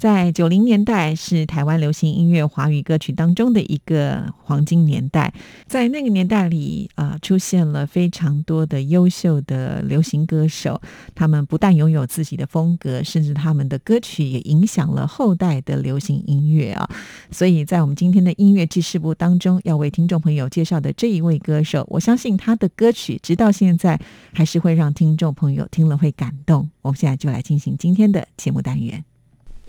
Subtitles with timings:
[0.00, 5.34] 在九零年代是台湾流行音乐华语歌曲当中的一个黄金年代，
[5.66, 10.80] 在那个年代里啊，出现了非常多的优秀的流行歌手，
[11.14, 16.88] 他们不但拥有自己的风格，甚至他们的歌曲也影响了后代的流行音乐啊。
[17.30, 24.00] 所以在我们今天的音乐记事部当中，要为听众朋友介绍的这一位歌手，我相信他的歌曲直到现在
[24.32, 26.70] 还是会让听众朋友听了会感动。
[26.80, 29.04] 我们现在就来进行今天的节目单元。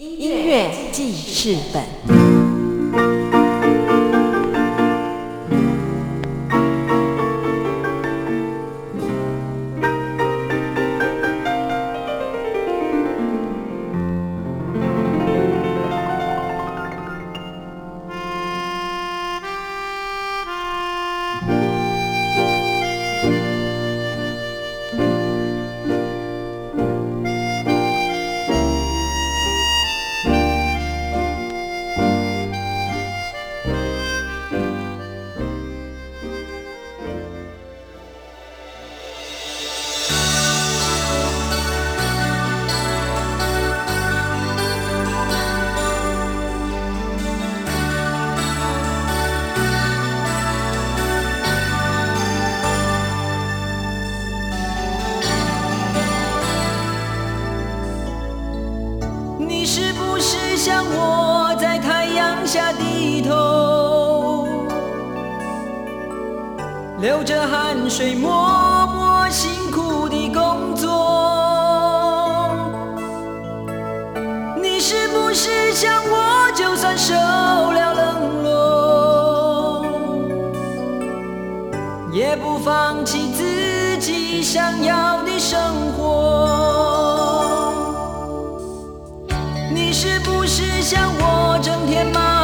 [0.02, 2.51] 音乐记事本。
[89.74, 92.41] 你是不是像我，整天忙？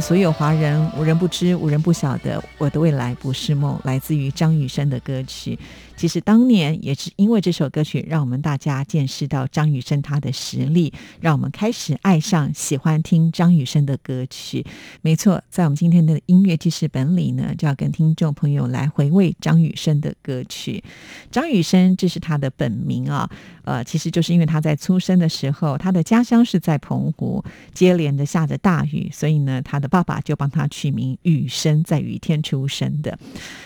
[0.00, 5.58] 所有华人无人不知、无人不晓的《我的未来不是梦》，来自于张雨生的歌曲。
[5.98, 14.64] 其实当年也是因为这首歌曲，让我们大家见识到张雨生他的实力，让我们开始爱上、喜欢听张雨生的歌曲。
[15.02, 20.84] 没错，在我们今天的音乐记事本里呢，就要跟听众朋友来回味张雨生的歌曲。
[21.32, 23.28] 张雨生这是他的本名啊，
[23.64, 33.18] 呃，其实就是因为他在出生的时候，他的家乡是在澎湖，接连的下着大雨，所以呢，他的爸爸就帮他取名雨生，在雨天出生的。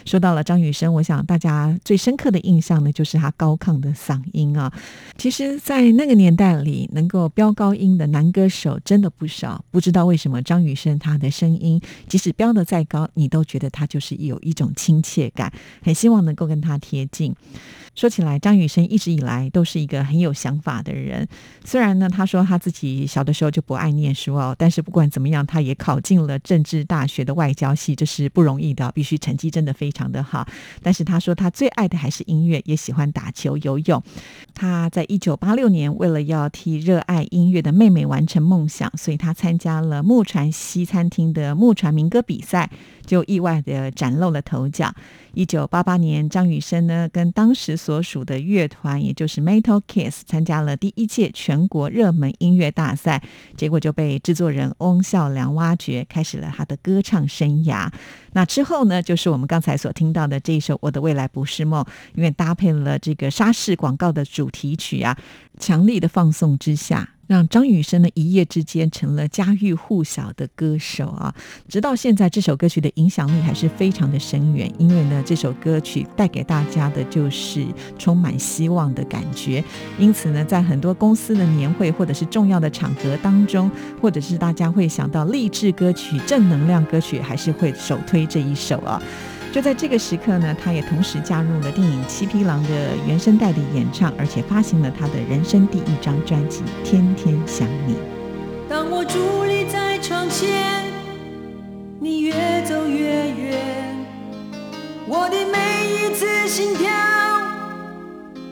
[0.07, 4.73] 说到了张雨生，我想大家最深刻刻的印象呢，就是他高亢的嗓音啊。
[5.19, 9.65] 其实，在那个年代里，能够飙高音的男歌手真的不少。
[9.73, 15.53] 不知道为什么张雨生他的声音，即使飙得再高，你都觉得他就是有一种亲切感，
[15.83, 17.35] 很希望能够跟他贴近。
[17.95, 21.29] 说起来，张雨生一直以来都是一个很有想法的人。
[21.65, 30.47] 虽然呢，他说他自己小的时候就不爱念书哦，但是不管怎么样，他也考进了政治大学的外交系，这是不容易的，必须成绩真的非常的好。
[30.83, 34.03] 但是他说他最爱的还是音乐，也喜欢打球、游泳。
[34.55, 42.71] 他在一九八六年为了要替热爱音乐的妹妹完成梦想，所以他参加了木船西餐厅的木船民歌比赛，
[43.05, 44.95] 就意外的崭露了头角。
[45.35, 53.23] 一九八八年，张雨生呢跟当时所属的乐团，也就是 Metal Kiss，参加了第一届全国热门音乐大赛，
[53.57, 57.91] 结果就被制作人翁孝良挖掘，开始了他的歌唱生涯。
[58.35, 61.83] 那之后呢，就是我们刚才所听到的这一首《我的未来不是梦》，
[62.15, 65.17] 因为搭配了这个沙士广告的主题曲啊，
[65.59, 67.12] 强力的放送之下。
[67.27, 71.35] 让张雨生呢一夜之间成了家喻户晓的歌手啊！
[71.69, 74.71] 直到现在，这首歌曲的影响力还是非常的深远。
[74.79, 77.65] 因为呢，这首歌曲带给大家的就是
[77.99, 79.63] 充满希望的感觉。
[79.99, 89.01] 因此呢，在很多公司的年会或者是重要的场合当中，或者是大家会想到励志歌曲、正能量歌曲，还是会首推这一首啊。
[89.53, 97.93] 就在这个时刻呢，他也同时加入了电影《七匹狼》的原声带的演唱，而且发行了他的人生第一张专辑《天天想你》。
[98.67, 100.85] 当我伫立在窗前，
[102.01, 102.33] 你越
[102.65, 103.59] 走越远，
[105.07, 106.91] 我的每一次心跳，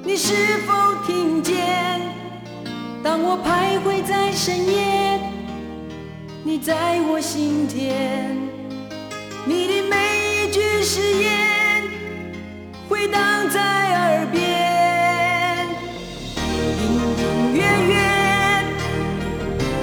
[0.04, 0.34] 你是
[0.66, 0.74] 否
[1.06, 1.98] 听见？
[3.02, 5.18] 当我徘徊在深夜，
[6.44, 8.36] 你在我心田，
[9.46, 11.82] 你的每一句誓言
[12.88, 14.40] 回荡在耳边，
[16.36, 16.82] 隐
[17.18, 17.94] 隐约约。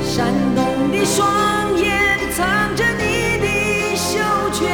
[0.03, 4.19] 闪动的双眼藏着你的羞
[4.51, 4.67] 怯，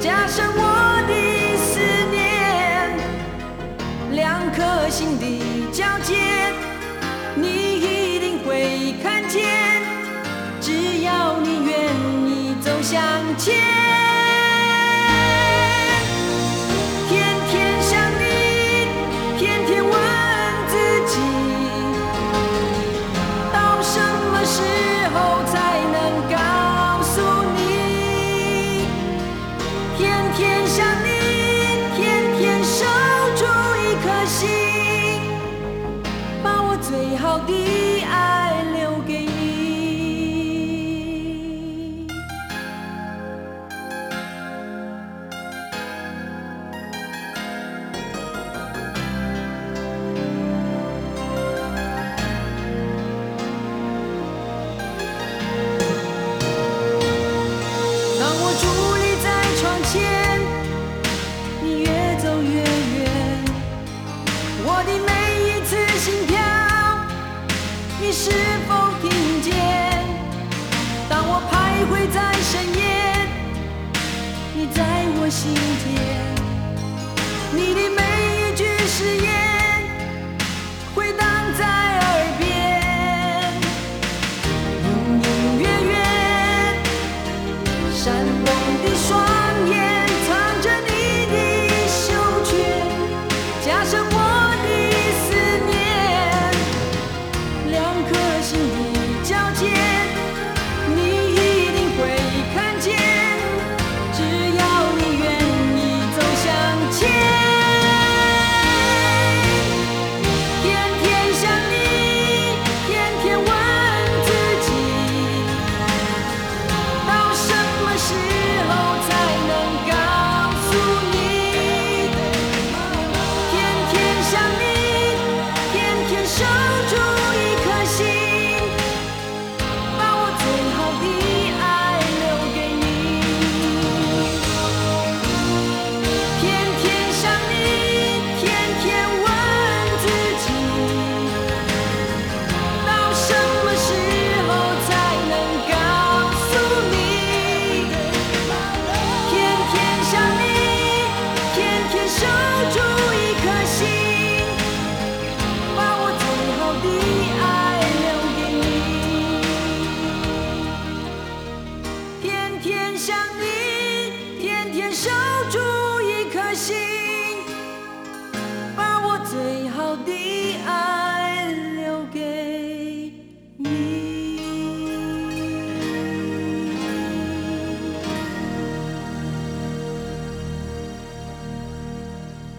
[0.00, 1.12] 加上我的
[1.58, 1.80] 思
[2.12, 2.22] 念，
[4.12, 5.42] 两颗心的
[5.72, 6.14] 交界，
[7.34, 7.42] 你
[7.80, 9.82] 一定会看见。
[10.60, 11.92] 只要你愿
[12.28, 13.02] 意走向
[13.36, 13.81] 前。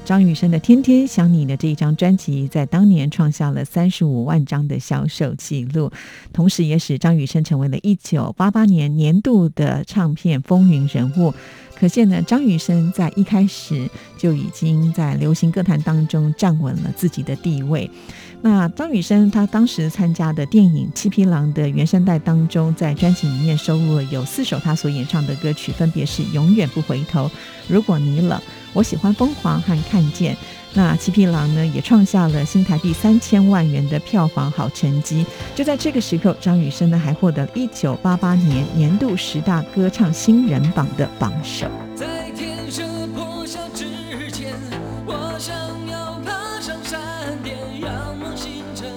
[0.05, 5.89] 张雨生的《天天想你》的这一张专辑，在当年创下了三十五万张的销售记录，
[6.33, 11.33] 同时也使张雨生成为了一九八八年年度的唱片风云人物。
[11.75, 17.89] 可见呢，张雨生在一开始就已经在流行歌坛当中站稳了自己的地位。
[18.41, 27.25] 那张雨生他当时参加的电影《七匹狼》的原声带当中，在专辑里面收录了有四首他所演唱的歌曲，分别是《永远不回头》、
[27.69, 28.37] 《如果你冷》、
[28.73, 30.35] 《我喜欢疯狂》和《看见》。
[30.75, 35.23] 那《七匹狼》呢，也创下了新台币三千万元的票房好成绩。
[35.53, 41.67] 就在这个时候，张雨生呢还获得一九八八年年度十大歌唱新人榜的榜首。
[41.95, 42.81] 在天色
[43.15, 43.85] 破晓之
[44.31, 44.55] 前，
[45.05, 45.55] 我想
[45.87, 46.99] 要爬上山
[47.43, 48.89] 巅，仰望星辰，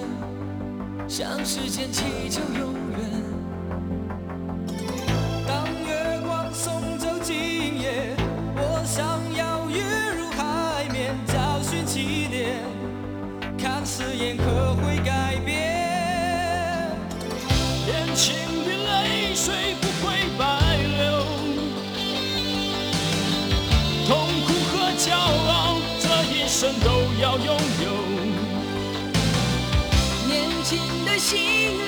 [1.07, 2.99] 向时间祈求永远。
[5.45, 7.35] 当月光送走今
[7.79, 8.15] 夜，
[8.55, 9.05] 我想
[13.89, 14.43] 誓言可
[14.75, 15.55] 会改变。
[17.85, 20.43] 年轻的泪水不会白
[20.97, 21.23] 流。
[24.05, 24.11] 痛
[24.45, 26.85] 苦和骄傲，这一生都
[27.21, 27.47] 要拥
[27.85, 27.87] 有。
[30.27, 31.86] 年轻的心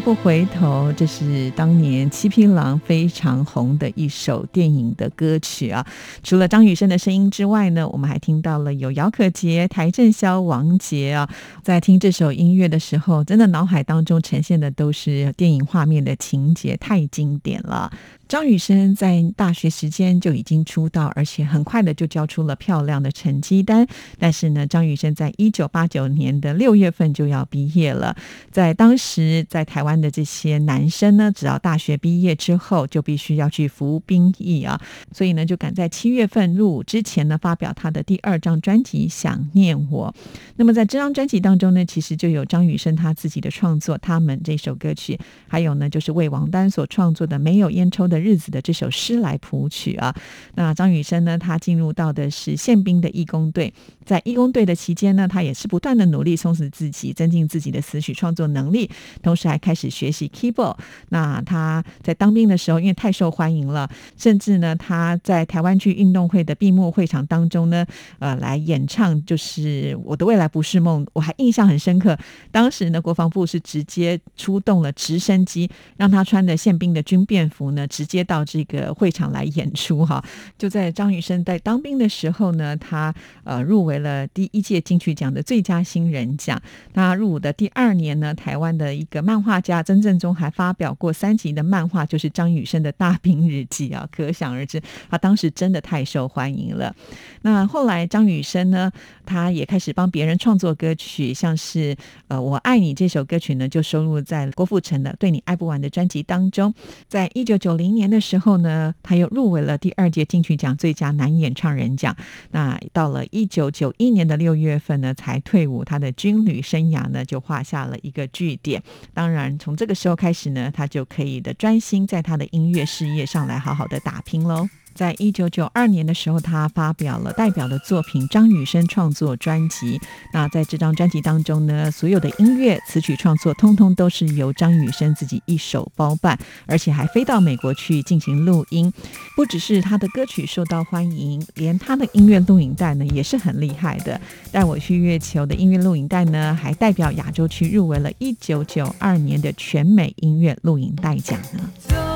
[0.00, 5.86] 不回头，这是当年七匹狼非常红的一首电影的歌曲啊。
[6.22, 11.28] 除了张雨生的声音之外呢，我们还听到了有姚可杰、邰正宵、王杰啊。
[11.62, 17.90] 在听这首音乐的时候，真的脑海当中呈现的都是电影画面的情节，太经典了。
[18.26, 23.86] 张雨生在大学时间就已经出道，而且很快的就交出了漂亮的成绩单。
[24.18, 28.16] 但是呢，张雨生在一九八九年的六月份就要毕业了。
[28.50, 34.80] 在当时，在台湾的这些男生呢，只要大学毕业之后，就必须要去服兵役啊。
[35.12, 40.14] 所以呢，就赶在七月份入伍之前呢，发表他的第二张专辑《想念我》。
[40.56, 48.13] 那么在这张专辑当中呢，其实就有张雨生他自己的创作，《他们》这首歌曲，还有呢，就是为王丹所创作的《没有烟抽的》。
[48.14, 50.14] 的日子的这首诗来谱曲啊，
[50.54, 51.36] 那张雨生呢？
[51.36, 53.74] 他进入到的是宪兵的义工队，
[54.04, 58.88] 在义工队的期间呢，他也是不断的努力充实自己，增进自己的词曲创作能力，
[59.20, 60.76] 同时还开始学习 keyboard。
[61.08, 67.84] 那他在当兵的时候，因为太受欢迎了，甚至呢，他在台湾区运动会的闭幕会场当中呢，
[68.20, 72.16] 呃，来演唱就是《我的未来不是梦》，我还印象很深刻。
[72.52, 80.22] 当时呢，国防部是直接出动了直升机，让他穿着宪兵的军便服呢，直直接到这个会场来演出哈，
[80.58, 83.14] 就在张雨生在当兵的时候呢，他
[83.44, 86.60] 呃入围了第一届金曲奖的最佳新人奖。
[86.92, 96.94] 那入伍的第二年呢，台湾的一个漫画家曾正中还发表过三集的漫画，就是张雨生的大兵日记啊，可想而知，他当时真的太受欢迎了。
[97.40, 98.92] 那后来张雨生呢，
[99.24, 101.96] 他也开始帮别人创作歌曲，像是
[102.28, 106.74] 呃我爱你这首歌曲呢，就收录在郭富城的《对你爱不完》的专辑当中。
[107.08, 107.93] 在一九九零。
[107.94, 112.14] 年的时候呢，他又入围了第二届金曲奖最佳男演唱人奖。
[112.50, 118.82] 那到了一九九一年的六月份呢，才退伍，他的军旅生涯呢就画下了一个句点。
[119.12, 124.68] 当然，从这个时候开始呢，他就可以的专心在他的音乐事业上来好好的打拼喽。
[124.94, 129.98] 在一九九二年的时候，他发表了代表的作品《张雨生创作专辑》。
[130.32, 138.92] 那在这张专辑当中呢，所有的音乐词曲创作，通通都是由张雨生自己一手包办，而且还飞到美国去进行录音。
[139.36, 144.20] 不只是他的歌曲受到欢迎，连他的音乐录影带呢也是很厉害的。
[144.52, 152.13] 带我去月球的音乐录影带呢，还代表亚洲区入围了一九九二年的全美音乐录影带奖呢。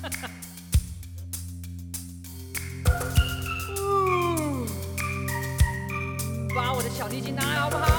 [6.54, 7.89] 把我的小提琴拿来好不好？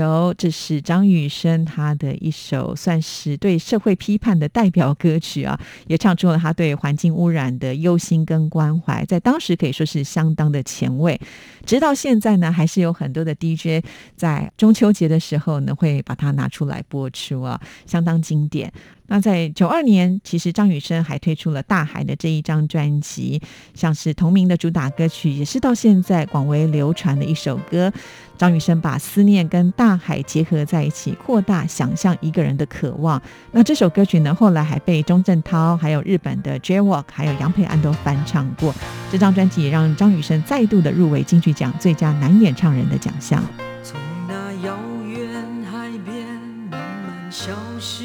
[0.00, 11.20] 球》，这是张雨生他的一首算是对社会批判的代表歌曲啊，也唱出了他对环境污染的忧心跟关怀，在当时可以说是相当的前卫。
[11.66, 13.84] 直到现在呢，还是有很多的 DJ
[14.16, 18.72] 在中秋节的时候呢，会把它拿出来播出啊，相当经典。
[19.12, 23.42] 那在九二年，其实张雨生还推出了《大海》的这一张专辑，
[23.74, 27.92] 像是同名的主打歌曲，也是到现在广为流传的一首歌。
[28.38, 33.20] 张雨生把思念跟大海结合在一起，扩大想象一个人的渴望。
[33.50, 38.72] 那这首歌曲呢，后来还被钟镇涛、还有日本的 J-Walk、还有杨培安都翻唱过。
[39.10, 43.42] 这张专辑也让张雨生再度的入围金曲奖最佳男演唱人的奖项。
[43.82, 46.24] 从那遥远海边
[46.70, 48.04] 慢慢消失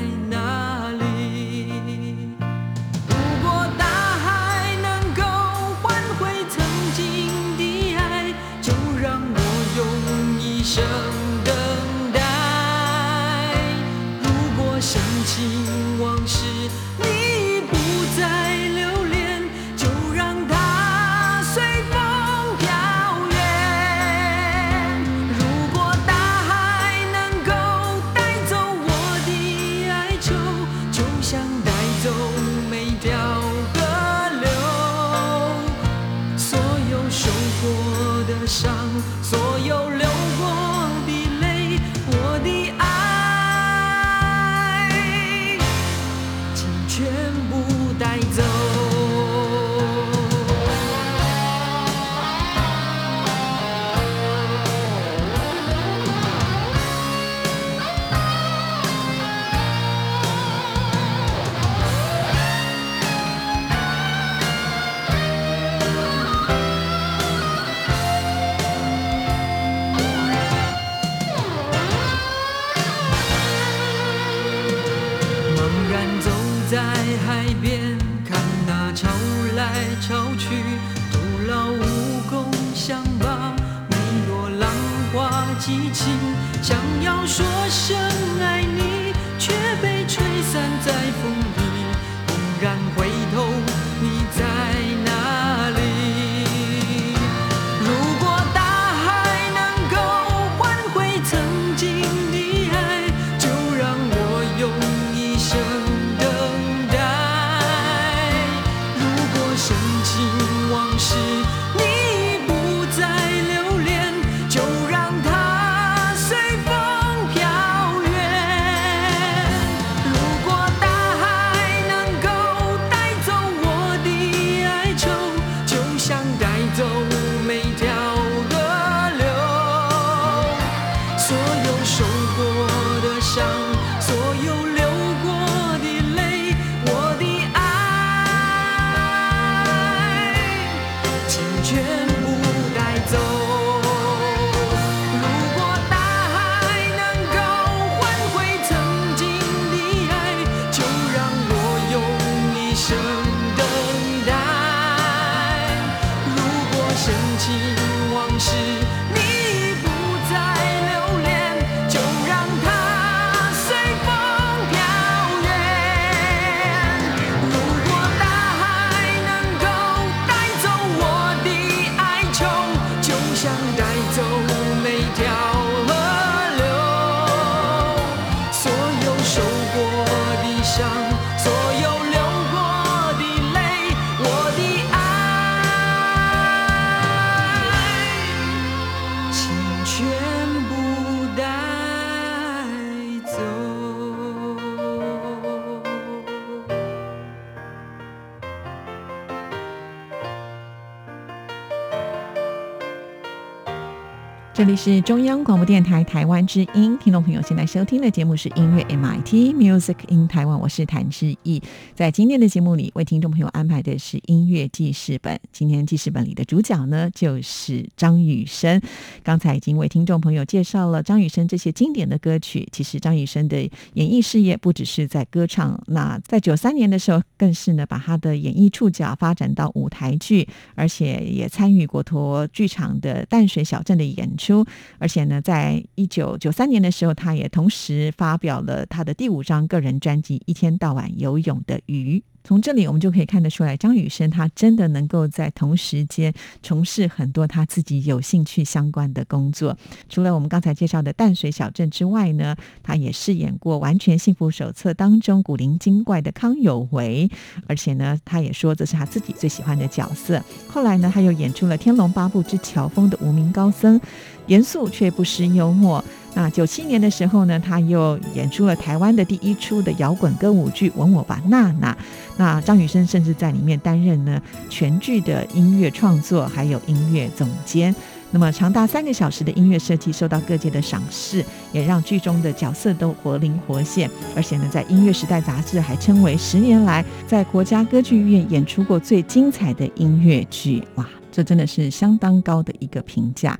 [204.61, 211.59] 这里是中央广播电台台湾之音，听众朋友现在收听的节目是音乐 MIT Music in Taiwan，我是谭志毅。
[211.95, 215.39] 在今天的节目里，为听众朋友安排的是音乐记事本。
[215.51, 218.79] 今天记事本里的主角呢，就是张雨生。
[219.23, 222.69] 刚才已经为听众朋友介绍了张雨生这些经典的歌曲。
[222.71, 234.29] 其实张雨生的演艺事业不只是在歌唱，那在九三年的时候，更是呢把他的演艺触角发展到舞台剧，而且也参与国陀剧场的淡水小镇的演。
[234.37, 234.50] 出，
[234.97, 242.19] 而且呢，在一九九三年的时候，他也同时发表了他的第五张个人专辑《一天到晚游泳的鱼》。
[242.43, 246.33] 从这里我们就可以看得出来，张雨生他真的能够在同时间
[246.63, 249.77] 从事很多他自己有兴趣相关的工作。
[250.09, 257.29] 除了我们刚才介绍的淡水小镇之外呢，他也饰演过《完全幸福手册》当中古灵精怪的康有为，
[257.67, 260.43] 而且呢，他也说这是他自己最喜欢的角色。
[260.67, 264.01] 后来呢，他又演出了《天龙八部之乔峰》的无名高僧，
[264.47, 266.03] 严肃却不失幽默。
[266.33, 271.93] 那九七年的时候呢，他又演出了台湾的第一出的摇滚歌舞剧《吻我吧，娜娜》。
[272.37, 277.93] 那张雨生甚至在里面担任呢全剧的音乐创作，还有音乐总监。
[278.33, 284.09] 那么长达三个小时的音乐设计受到各界的赏识，也让剧中的角色都活灵活现。
[284.33, 290.81] 而且呢，在《音乐时代》杂志还称为十年来在国家歌剧院演出过最精彩的音乐剧。
[290.95, 293.59] 哇，这真的是相当高的一个评价。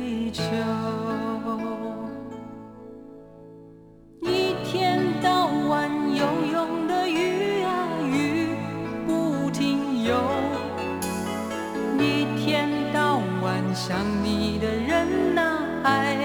[13.91, 16.15] 想你的人呐，还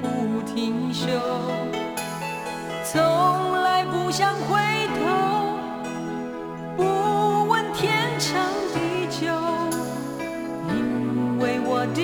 [0.00, 1.08] 不停休，
[2.90, 4.58] 从来不想回
[4.96, 5.04] 头，
[6.74, 9.26] 不问天长地久，
[10.70, 12.00] 因为我的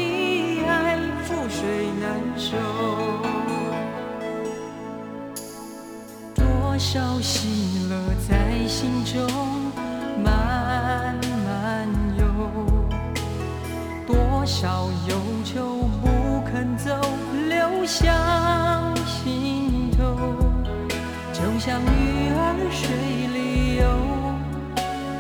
[0.66, 2.52] 爱覆水难收，
[6.34, 7.57] 多少心
[14.48, 16.90] 少忧愁不肯走，
[17.50, 20.16] 流向心头，
[21.34, 22.88] 就像鱼儿水
[23.28, 23.84] 里游，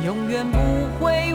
[0.06, 0.58] 永远不
[0.98, 1.34] 会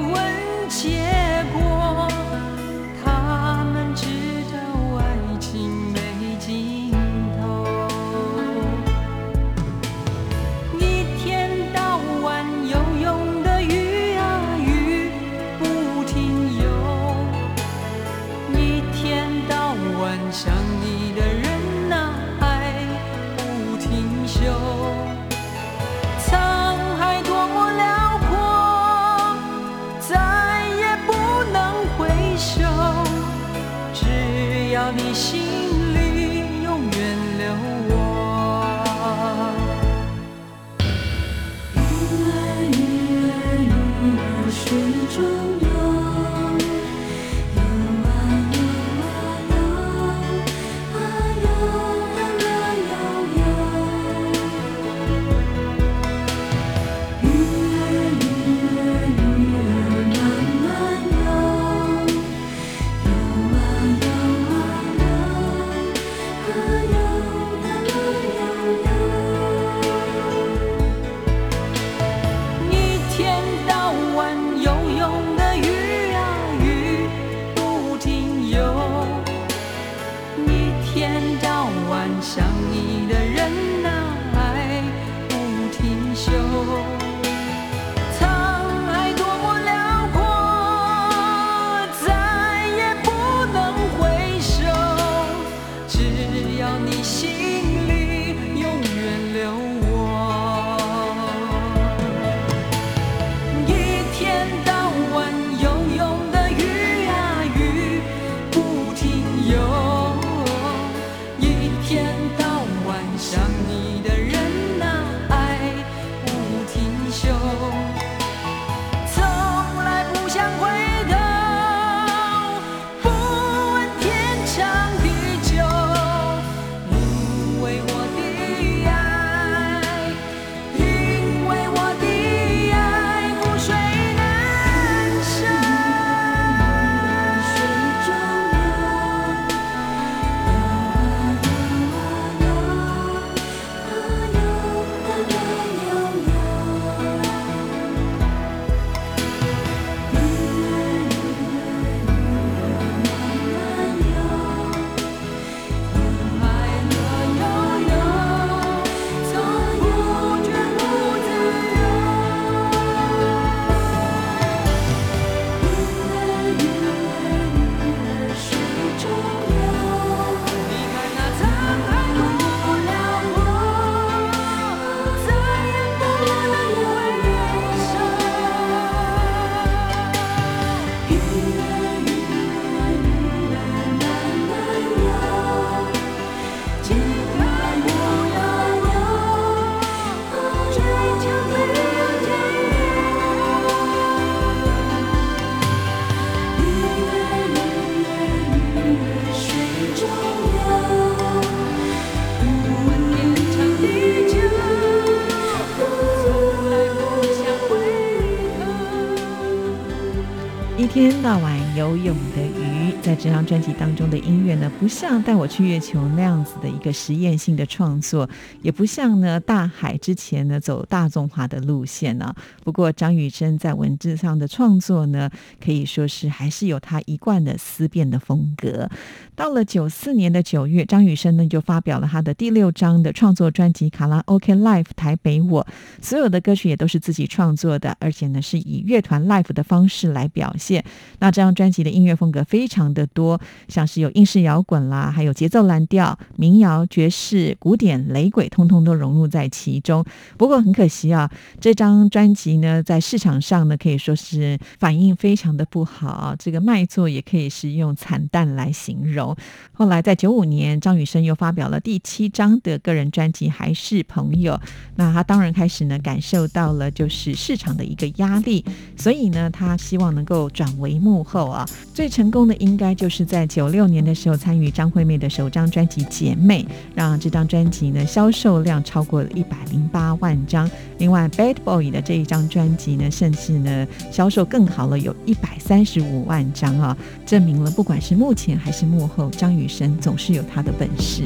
[213.16, 218.30] 这张专辑当中的音乐呢，不像《带我去月球》那样子的一个实验性的创作，
[218.62, 222.34] 也不像呢大海之前呢走大众化的路线呢。
[222.64, 225.30] 不过张雨生在文字上的创作呢，
[225.64, 228.90] 可以说是还是有他一贯的思辨的风格。
[229.36, 235.64] 到了九四年的九月，张雨生呢就发表了他的第六张的创作专辑《卡拉 OK Live 台北我》，
[236.02, 240.84] 所有的歌曲也都是自己创作的，而且呢是以乐团 live 的方式来表现。
[241.20, 243.40] 那这张专辑的音乐风格非常的多，
[243.70, 250.04] 像是有英式摇滚啦，还有节奏蓝调、民谣、爵士、古典、雷鬼，通通都融入在其中。
[250.38, 259.36] 不过很可惜啊，这张专辑呢，在市场上呢，可以说是反应非常的不好，这个卖座也可以是用惨淡来形容。
[259.72, 264.54] 后来在九五年，张雨生又发表了第七张的个人专辑《还是朋友》，
[264.98, 268.64] 那他当然开始呢，感受到了就是市场的一个压力，
[268.98, 270.34] 所以呢，他希望能够。
[270.54, 276.64] 转为幕后啊，最成功的应该就是在九六年的时候参与张惠妹的首张专辑《姐妹》，
[276.96, 280.70] 让这张专辑呢销售量超过了一百零八万张。
[280.98, 291.24] 另外，《Bad Boy》的这一张专辑呢，甚至呢销售更好了，有一百三十五万张啊，证明了不管是幕前还是幕后，张雨生总是有他的本事。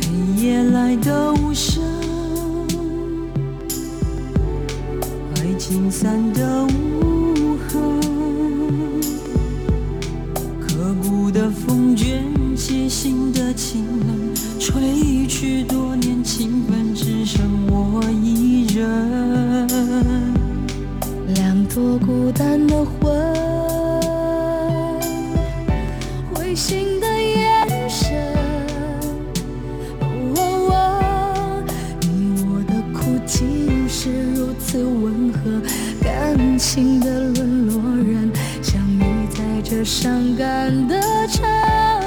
[0.00, 1.82] 黑夜来的无声，
[5.36, 9.15] 爱情散的无痕。
[11.32, 12.24] 的风卷
[12.56, 19.66] 起心的清冷，吹去多年情分，只剩我一人。
[21.34, 23.10] 两朵孤单的魂，
[26.32, 28.16] 灰心的眼神。
[30.00, 31.62] 哦，
[32.00, 35.60] 你我的苦竟是如此温和，
[36.00, 37.25] 感情的，
[39.76, 40.98] 这伤感的
[41.28, 42.05] 城。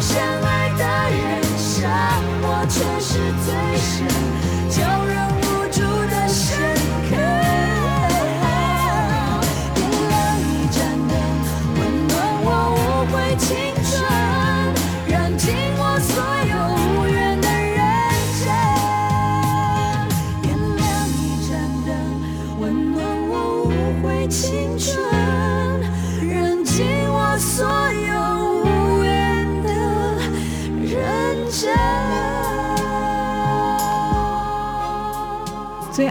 [0.00, 1.90] 相爱的人，伤
[2.42, 2.64] 我。
[2.70, 4.06] 却是最深，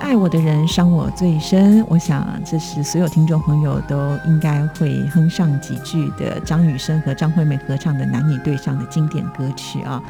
[0.10, 3.96] 爱我的人伤我最深，我想这是所有听众朋友都
[4.26, 10.02] 应该会哼上几句的张雨生和张惠妹合唱的男女对唱的经典歌曲啊。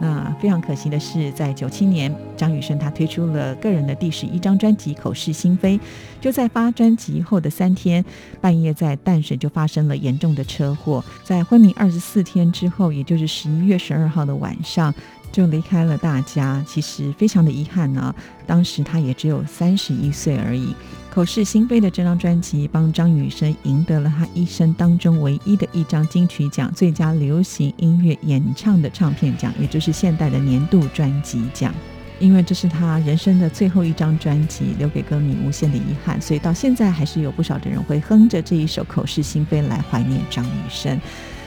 [0.00, 5.78] 那非常可惜的是，在九七年，张雨生他推出了个人的第十一张专辑《口是心非》，
[6.20, 8.04] 就在发专辑后的三天，
[8.40, 14.92] 半夜在淡水就发生了严重的车祸，在昏迷二十四天之后，也就是十一月十二号的晚上。
[15.34, 18.14] 就离开了大家，其实非常的遗憾呢。
[18.46, 20.72] 当时他也只有三十一岁而已。
[21.12, 31.74] 口是心非的这张专辑，帮张雨生赢得了他一生当中唯一的一张金曲奖最佳流行音乐演唱的唱片奖，也就是现代的年度专辑奖。
[32.20, 40.96] 因为这是他人生的最后一张专辑，留给歌迷无限的遗憾，所以到现在还是有不少的人会哼着这一首《口是心非》来怀念张雨生。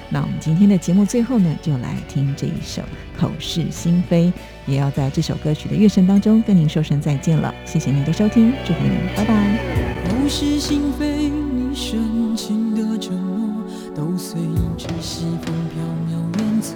[0.10, 2.82] 那我们今天的节目最后呢，就来听这一首
[3.20, 4.28] 《口是心非》，
[4.66, 7.54] 也要在这首歌曲的乐声当中跟您说声再见了。
[7.66, 9.58] 谢谢您的收听，祝福您，拜拜。
[10.08, 14.40] 口是心非，你深情的承诺，都随
[14.78, 16.74] 着西风飘渺远走。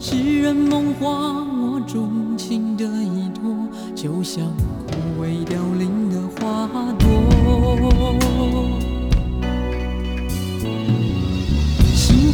[0.00, 4.44] 诗人梦话，我钟情的依托，就像
[4.88, 7.08] 枯萎凋零的花朵。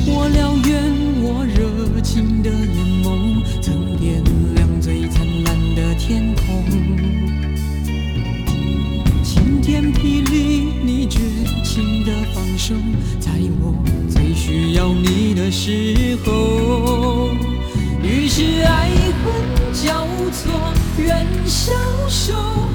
[0.09, 0.75] 我燎原，
[1.21, 4.23] 我热情的眼眸，曾点
[4.55, 6.65] 亮最灿烂的天空。
[9.25, 11.19] 晴天霹雳，你绝
[11.65, 12.75] 情的放手，
[13.19, 13.75] 在我
[14.09, 17.31] 最需要你的时候。
[18.01, 18.89] 于是爱
[19.25, 19.27] 恨
[19.73, 20.53] 交错，
[20.97, 21.73] 人消
[22.09, 22.33] 瘦，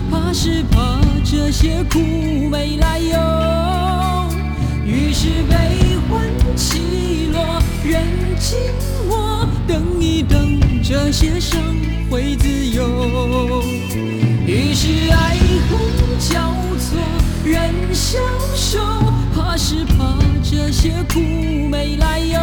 [0.10, 2.00] 怕是怕这些苦
[2.50, 4.21] 没来由。
[4.92, 5.56] 于是悲
[6.10, 6.28] 欢
[6.58, 8.04] 起落，人
[8.38, 8.60] 静
[9.08, 11.62] 默等一等，这些伤
[12.10, 13.64] 会自由。
[14.46, 15.38] 于是爱
[15.70, 15.80] 恨
[16.20, 17.00] 交错，
[17.46, 18.20] 人消
[18.54, 18.80] 瘦，
[19.34, 21.22] 怕是怕这些苦
[21.70, 22.38] 没来由